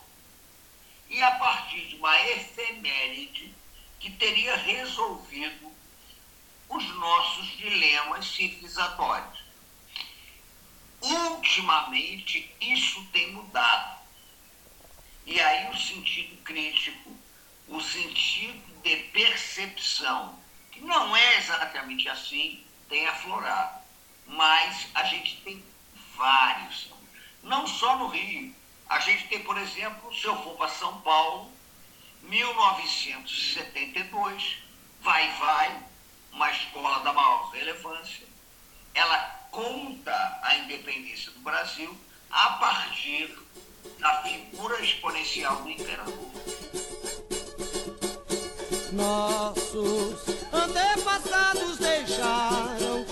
E 1.09 1.21
a 1.23 1.31
partir 1.31 1.87
de 1.87 1.95
uma 1.95 2.19
efeméride 2.31 3.55
que 3.99 4.11
teria 4.11 4.55
resolvido 4.57 5.71
os 6.69 6.95
nossos 6.95 7.47
dilemas 7.57 8.25
civilizatórios. 8.25 9.43
Ultimamente, 11.01 12.53
isso 12.59 13.05
tem 13.11 13.31
mudado. 13.31 13.97
E 15.25 15.39
aí 15.39 15.69
o 15.69 15.77
sentido 15.77 16.35
crítico, 16.43 17.15
o 17.67 17.79
sentido 17.81 18.81
de 18.81 18.95
percepção, 19.11 20.39
que 20.71 20.81
não 20.81 21.15
é 21.15 21.37
exatamente 21.37 22.09
assim, 22.09 22.65
tem 22.89 23.07
aflorado. 23.07 23.85
Mas 24.25 24.87
a 24.93 25.03
gente 25.03 25.37
tem 25.41 25.63
vários, 26.15 26.89
não 27.43 27.67
só 27.67 27.97
no 27.97 28.07
Rio. 28.07 28.55
A 28.89 28.99
gente 28.99 29.27
tem, 29.27 29.43
por 29.43 29.57
exemplo, 29.57 30.15
se 30.15 30.23
eu 30.25 30.41
for 30.43 30.55
para 30.55 30.69
São 30.69 31.01
Paulo, 31.01 31.51
1972, 32.23 34.57
vai, 35.01 35.29
vai, 35.33 35.83
uma 36.37 36.51
escola 36.51 36.99
da 36.99 37.11
maior 37.11 37.49
relevância. 37.49 38.27
Ela 38.93 39.17
conta 39.49 40.39
a 40.43 40.55
independência 40.57 41.31
do 41.31 41.39
Brasil 41.39 41.97
a 42.29 42.49
partir 42.51 43.35
da 43.97 44.21
figura 44.21 44.79
exponencial 44.83 45.55
do 45.63 45.69
imperador. 45.71 46.31
Nossos 48.93 50.21
antepassados 50.53 51.77
deixaram 51.79 53.03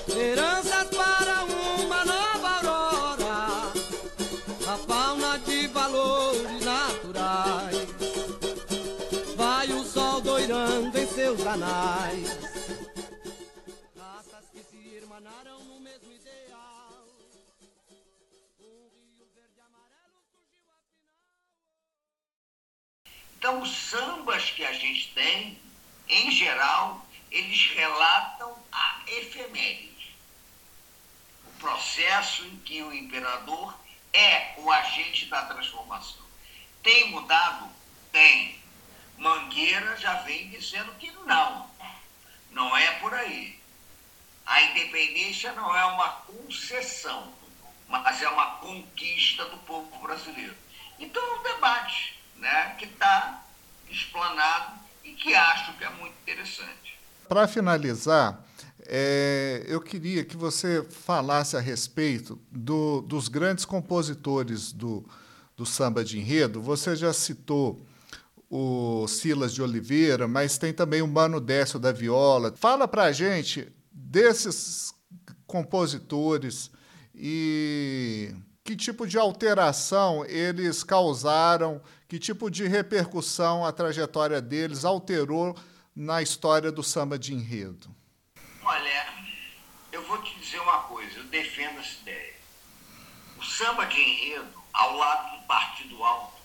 Então, 23.46 23.62
os 23.62 23.78
sambas 23.78 24.50
que 24.50 24.66
a 24.66 24.74
gente 24.74 25.14
tem 25.14 25.62
em 26.10 26.32
geral, 26.32 27.06
eles 27.30 27.68
relatam 27.76 28.58
a 28.72 29.02
efeméride, 29.06 30.16
o 31.46 31.52
processo 31.60 32.44
em 32.44 32.58
que 32.62 32.82
o 32.82 32.92
imperador 32.92 33.80
é 34.12 34.56
o 34.58 34.72
agente 34.72 35.28
da 35.28 35.46
transformação. 35.46 36.26
Tem 36.82 37.12
mudado? 37.12 37.70
Tem. 38.12 38.60
Mangueira 39.16 39.96
já 39.98 40.16
vem 40.24 40.50
dizendo 40.50 40.96
que 40.96 41.12
não. 41.12 41.70
Não 42.50 42.76
é 42.76 42.94
por 42.94 43.14
aí. 43.14 43.62
A 44.44 44.60
independência 44.64 45.52
não 45.52 45.78
é 45.78 45.86
uma 45.86 46.10
concessão, 46.10 47.32
mas 47.88 48.24
é 48.24 48.28
uma 48.28 48.56
conquista 48.56 49.46
do 49.46 49.58
povo 49.60 50.00
brasileiro. 50.00 50.58
Então 50.98 51.22
é 51.24 51.40
um 51.40 51.44
debate 51.44 52.15
né, 52.38 52.76
que 52.78 52.86
está 52.86 53.44
explanado 53.90 54.80
e 55.04 55.12
que 55.14 55.34
acho 55.34 55.78
que 55.78 55.84
é 55.84 55.90
muito 55.90 56.14
interessante. 56.24 57.00
Para 57.28 57.48
finalizar, 57.48 58.44
é, 58.88 59.64
eu 59.68 59.82
queria 59.82 60.24
que 60.24 60.38
você 60.38 60.84
falasse 60.84 61.58
a 61.58 61.60
respeito 61.60 62.40
do, 62.52 63.02
dos 63.02 63.28
grandes 63.28 63.66
compositores 63.66 64.72
do, 64.72 65.04
do 65.58 65.66
samba 65.66 66.04
de 66.04 66.20
enredo. 66.20 66.62
Você 66.62 66.96
já 66.96 67.12
citou 67.12 67.84
o 68.50 69.08
Silas 69.08 69.54
de 69.54 69.62
Oliveira, 69.62 70.28
mas 70.28 70.58
tem 70.58 70.72
também 70.72 71.02
o 71.02 71.08
Mano 71.08 71.40
Décio 71.40 71.80
da 71.80 71.92
Viola. 71.92 72.54
Fala 72.56 72.88
para 72.88 73.04
a 73.06 73.12
gente 73.12 73.68
desses 73.92 74.94
compositores 75.48 76.70
e 77.14 78.35
que 78.76 78.84
tipo 78.84 79.08
de 79.08 79.18
alteração 79.18 80.26
eles 80.26 80.84
causaram, 80.84 81.82
que 82.10 82.20
tipo 82.20 82.52
de 82.52 82.68
repercussão 82.68 83.64
a 83.64 83.72
trajetória 83.72 84.42
deles 84.42 84.84
alterou 84.84 85.58
na 85.96 86.22
história 86.22 86.70
do 86.74 86.84
samba 86.84 87.18
de 87.18 87.34
enredo. 87.34 87.88
Olha, 88.62 89.14
eu 89.94 90.06
vou 90.06 90.22
te 90.22 90.38
dizer 90.42 90.60
uma 90.60 90.80
coisa, 90.80 91.20
eu 91.20 91.24
defendo 91.24 91.80
essa 91.80 92.02
ideia. 92.02 92.34
O 93.38 93.44
samba 93.46 93.86
de 93.86 93.98
enredo, 93.98 94.62
ao 94.74 94.98
lado 94.98 95.40
do 95.40 95.48
partido 95.48 96.04
alto, 96.04 96.42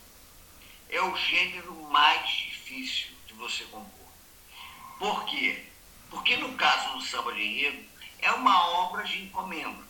é 0.88 1.02
o 1.02 1.16
gênero 1.16 1.74
mais 1.90 2.30
difícil 2.30 3.08
de 3.26 3.34
você 3.34 3.64
compor. 3.64 4.08
Por 5.00 5.24
quê? 5.24 5.64
Porque 6.08 6.36
no 6.36 6.54
caso 6.54 6.96
do 6.96 7.02
samba 7.02 7.32
de 7.32 7.42
enredo, 7.42 7.84
é 8.20 8.30
uma 8.30 8.68
obra 8.84 9.02
de 9.02 9.20
encomenda. 9.20 9.89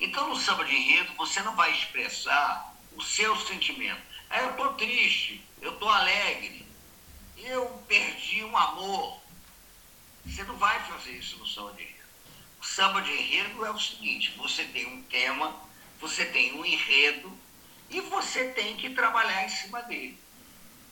Então 0.00 0.28
no 0.28 0.36
samba 0.36 0.64
de 0.64 0.74
enredo 0.74 1.14
você 1.14 1.40
não 1.42 1.54
vai 1.54 1.72
expressar 1.72 2.74
o 2.94 3.02
seu 3.02 3.36
sentimento. 3.46 4.02
Ah, 4.28 4.42
eu 4.42 4.50
estou 4.50 4.74
triste, 4.74 5.42
eu 5.60 5.72
estou 5.72 5.88
alegre, 5.88 6.66
eu 7.38 7.66
perdi 7.86 8.44
um 8.44 8.56
amor, 8.56 9.20
você 10.24 10.42
não 10.44 10.56
vai 10.56 10.82
fazer 10.84 11.12
isso 11.12 11.36
no 11.38 11.46
samba 11.46 11.72
de 11.74 11.82
enredo. 11.82 11.96
O 12.60 12.64
samba 12.64 13.02
de 13.02 13.12
enredo 13.12 13.64
é 13.64 13.70
o 13.70 13.78
seguinte: 13.78 14.34
você 14.36 14.64
tem 14.64 14.86
um 14.86 15.02
tema, 15.04 15.54
você 16.00 16.24
tem 16.24 16.52
um 16.54 16.64
enredo 16.64 17.38
e 17.88 18.00
você 18.00 18.50
tem 18.50 18.76
que 18.76 18.90
trabalhar 18.90 19.44
em 19.44 19.48
cima 19.48 19.82
dele. 19.82 20.18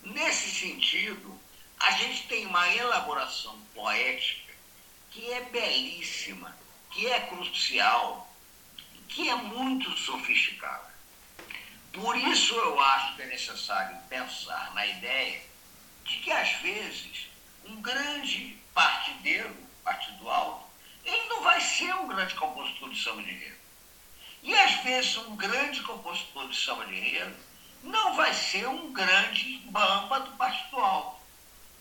Nesse 0.04 0.50
sentido, 0.50 1.38
a 1.80 1.90
gente 1.92 2.28
tem 2.28 2.46
uma 2.46 2.68
elaboração 2.74 3.58
poética 3.74 4.52
que 5.10 5.32
é 5.32 5.40
belíssima, 5.42 6.56
que 6.90 7.06
é 7.06 7.20
crucial, 7.20 8.33
que 9.08 9.28
é 9.28 9.34
muito 9.34 9.90
sofisticada. 9.96 10.92
Por 11.92 12.16
isso 12.16 12.54
eu 12.54 12.80
acho 12.80 13.14
que 13.14 13.22
é 13.22 13.26
necessário 13.26 13.96
pensar 14.08 14.74
na 14.74 14.86
ideia 14.86 15.42
de 16.04 16.16
que 16.18 16.32
às 16.32 16.50
vezes 16.54 17.28
um 17.64 17.80
grande 17.80 18.58
partideiro, 18.74 19.54
partido 19.84 20.28
alto, 20.28 20.66
ele 21.04 21.28
não 21.28 21.42
vai 21.42 21.60
ser 21.60 21.94
um 21.94 22.08
grande 22.08 22.34
compositor 22.34 22.90
de 22.90 23.02
samba 23.02 23.22
de 23.22 23.30
enredo. 23.30 23.58
E 24.42 24.54
às 24.54 24.82
vezes 24.82 25.16
um 25.18 25.36
grande 25.36 25.82
compositor 25.82 26.48
de 26.48 26.56
samba 26.56 26.86
de 26.86 26.94
enredo 26.94 27.36
não 27.84 28.16
vai 28.16 28.32
ser 28.34 28.66
um 28.68 28.92
grande 28.92 29.58
bamba 29.66 30.20
do 30.20 30.32
partido 30.32 30.78
alto. 30.78 31.20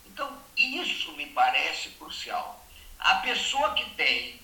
Então, 0.05 0.37
isso 0.55 1.11
me 1.13 1.25
parece 1.27 1.89
crucial. 1.91 2.63
A 2.99 3.15
pessoa 3.15 3.73
que 3.73 3.89
tem, 3.91 4.39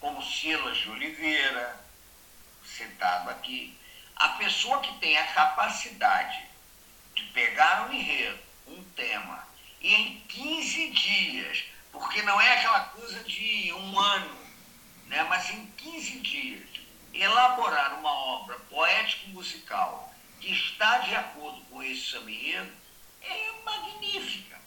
como 0.00 0.22
Silas 0.22 0.78
de 0.78 0.90
Oliveira, 0.90 1.87
citado 2.78 3.30
aqui, 3.30 3.76
a 4.16 4.30
pessoa 4.30 4.80
que 4.80 4.94
tem 4.98 5.16
a 5.18 5.26
capacidade 5.26 6.46
de 7.14 7.22
pegar 7.24 7.88
um 7.88 7.92
enredo, 7.92 8.38
um 8.68 8.82
tema, 8.96 9.46
e 9.80 9.94
em 9.94 10.20
15 10.20 10.90
dias 10.90 11.64
porque 11.98 12.22
não 12.22 12.40
é 12.40 12.52
aquela 12.52 12.80
coisa 12.80 13.22
de 13.24 13.72
um 13.72 13.98
ano, 13.98 14.36
né? 15.06 15.22
mas 15.24 15.50
em 15.50 15.66
15 15.66 16.20
dias, 16.20 16.68
elaborar 17.12 17.98
uma 17.98 18.12
obra 18.12 18.58
poético-musical 18.70 20.14
que 20.40 20.52
está 20.52 20.98
de 20.98 21.14
acordo 21.14 21.60
com 21.62 21.82
esse 21.82 22.10
samba 22.10 22.30
é 22.30 23.52
magnífica. 23.64 24.60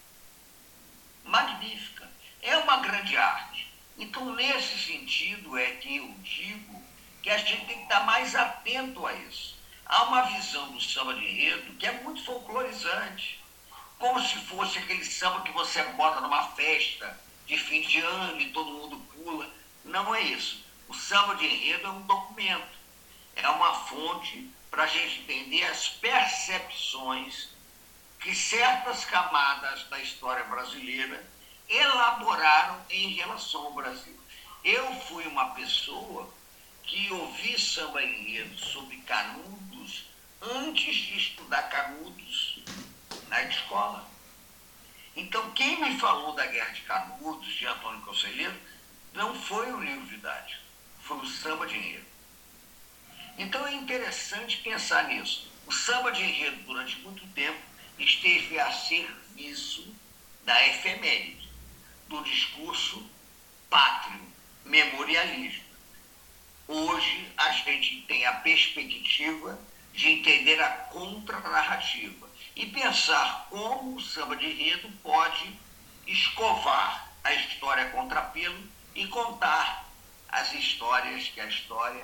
Magnífica. 1.24 2.10
É 2.42 2.58
uma 2.58 2.78
grande 2.78 3.16
arte. 3.16 3.72
Então, 3.98 4.34
nesse 4.36 4.78
sentido, 4.80 5.58
é 5.58 5.72
que 5.76 5.98
eu 5.98 6.08
digo 6.24 6.81
que 7.22 7.30
a 7.30 7.38
gente 7.38 7.66
tem 7.66 7.78
que 7.78 7.84
estar 7.84 8.06
mais 8.06 8.36
atento 8.36 9.06
a 9.06 9.14
isso. 9.14 9.56
Há 9.86 10.04
uma 10.04 10.24
visão 10.24 10.72
do 10.72 10.82
samba 10.82 11.14
de 11.14 11.26
enredo 11.26 11.74
que 11.74 11.86
é 11.86 11.92
muito 12.04 12.24
folclorizante 12.24 13.42
como 14.00 14.20
se 14.20 14.36
fosse 14.46 14.80
aquele 14.80 15.06
samba 15.06 15.42
que 15.42 15.52
você 15.52 15.84
bota 15.94 16.22
numa 16.22 16.48
festa 16.50 17.20
de 17.46 17.56
fim 17.58 17.82
de 17.82 18.00
ano 18.00 18.42
e 18.42 18.50
todo 18.52 18.72
mundo 18.72 18.98
pula. 19.14 19.48
Não 19.86 20.16
é 20.16 20.22
isso. 20.22 20.64
O 20.88 20.94
samba 20.94 21.36
de 21.36 21.46
enredo 21.46 21.88
é 21.88 21.90
um 21.92 22.02
documento, 22.02 22.80
é 23.36 23.48
uma 23.48 23.74
fonte 23.86 24.50
para 24.72 24.84
a 24.84 24.88
gente 24.88 25.20
entender 25.20 25.64
as 25.66 25.88
percepções 25.90 27.50
que 28.20 28.34
certas 28.34 29.06
camadas 29.06 29.84
da 29.90 30.00
história 30.00 30.44
brasileira 30.46 31.24
elaboraram 31.70 32.82
em 32.90 33.10
relação 33.10 33.66
ao 33.66 33.74
Brasil. 33.74 34.20
Eu 34.64 34.94
fui 35.02 35.26
uma 35.28 35.52
pessoa 35.52 36.28
que 36.92 37.10
ouvi 37.14 37.58
samba 37.58 38.04
enredo 38.04 38.60
sobre 38.60 38.98
canudos 38.98 40.08
antes 40.42 40.94
de 40.94 41.18
estudar 41.18 41.64
canudos 41.70 42.60
na 43.30 43.42
escola. 43.44 44.06
Então, 45.16 45.52
quem 45.52 45.80
me 45.80 45.98
falou 45.98 46.34
da 46.34 46.46
Guerra 46.46 46.72
de 46.72 46.82
Canudos, 46.82 47.48
de 47.48 47.66
Antônio 47.66 48.02
Conselheiro, 48.02 48.60
não 49.14 49.34
foi 49.34 49.72
o 49.72 49.80
livro 49.80 50.06
didático, 50.08 50.62
foi 51.02 51.18
o 51.20 51.26
samba 51.26 51.66
de 51.66 51.78
enredo. 51.78 52.06
Então, 53.38 53.66
é 53.66 53.74
interessante 53.74 54.58
pensar 54.58 55.08
nisso. 55.08 55.50
O 55.66 55.72
samba 55.72 56.12
de 56.12 56.22
enredo, 56.22 56.62
durante 56.64 57.00
muito 57.00 57.26
tempo, 57.28 57.62
esteve 57.98 58.60
a 58.60 58.70
serviço 58.70 59.96
da 60.44 60.68
efeméride, 60.68 61.50
do 62.10 62.22
discurso 62.22 63.10
pátrio, 63.70 64.22
memorialismo. 64.66 65.71
Hoje, 66.68 67.28
a 67.38 67.52
gente 67.52 68.02
tem 68.08 68.26
a 68.26 68.34
perspectiva 68.34 69.60
de 69.94 70.08
entender 70.08 70.62
a 70.62 70.70
contranarrativa 70.70 72.28
e 72.56 72.66
pensar 72.68 73.48
como 73.50 73.96
o 73.96 74.02
samba 74.02 74.36
de 74.36 74.46
enredo 74.46 74.90
pode 75.04 75.60
escovar 76.08 77.12
a 77.24 77.34
história 77.34 77.90
contra 77.90 78.22
pelo 78.22 78.58
e 78.96 79.08
contar 79.08 79.90
as 80.30 80.54
histórias 80.54 81.28
que 81.30 81.40
a 81.40 81.48
história 81.48 82.04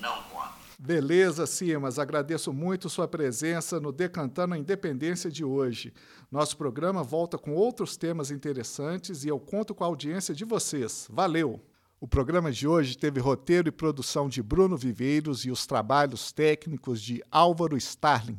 não 0.00 0.22
conta. 0.24 0.54
Beleza, 0.78 1.46
Simas. 1.46 1.98
Agradeço 1.98 2.52
muito 2.52 2.90
sua 2.90 3.08
presença 3.08 3.80
no 3.80 3.90
Decantando 3.90 4.54
a 4.54 4.58
Independência 4.58 5.30
de 5.30 5.42
hoje. 5.42 5.92
Nosso 6.30 6.56
programa 6.56 7.02
volta 7.02 7.38
com 7.38 7.54
outros 7.54 7.96
temas 7.96 8.30
interessantes 8.30 9.24
e 9.24 9.28
eu 9.28 9.40
conto 9.40 9.74
com 9.74 9.84
a 9.84 9.86
audiência 9.86 10.34
de 10.34 10.44
vocês. 10.44 11.06
Valeu! 11.10 11.64
O 11.98 12.06
programa 12.06 12.52
de 12.52 12.68
hoje 12.68 12.94
teve 12.94 13.20
roteiro 13.20 13.68
e 13.68 13.72
produção 13.72 14.28
de 14.28 14.42
Bruno 14.42 14.76
Viveiros 14.76 15.46
e 15.46 15.50
os 15.50 15.66
trabalhos 15.66 16.30
técnicos 16.30 17.00
de 17.00 17.22
Álvaro 17.30 17.74
Starling. 17.74 18.36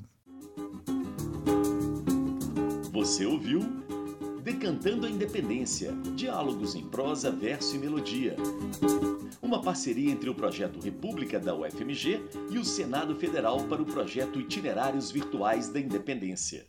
Você 2.91 3.26
ouviu 3.26 3.62
Decantando 4.43 5.08
a 5.08 5.10
Independência 5.10 5.91
Diálogos 6.15 6.76
em 6.76 6.88
prosa, 6.88 7.32
verso 7.32 7.76
e 7.76 7.80
melodia. 7.80 8.36
Uma 9.41 9.60
parceria 9.60 10.12
entre 10.12 10.30
o 10.30 10.36
projeto 10.36 10.80
República 10.80 11.39
da 11.39 11.56
UFMG 11.56 12.22
e 12.52 12.60
o 12.60 12.63
Senado 12.63 13.15
Federal 13.15 13.63
para 13.63 13.82
o 13.82 13.86
projeto 13.86 14.39
Itinerários 14.39 15.10
Virtuais 15.10 15.67
da 15.67 15.80
Independência. 15.80 16.67